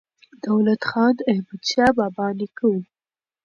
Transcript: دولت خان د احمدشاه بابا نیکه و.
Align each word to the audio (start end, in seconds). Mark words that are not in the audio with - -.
دولت 0.45 0.81
خان 0.89 1.11
د 1.17 1.19
احمدشاه 1.31 1.91
بابا 1.97 2.27
نیکه 2.37 2.65
و. 2.69 2.73